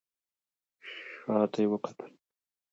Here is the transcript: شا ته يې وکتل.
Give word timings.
شا 1.21 1.35
ته 1.51 1.57
يې 1.63 1.67
وکتل. 1.71 2.11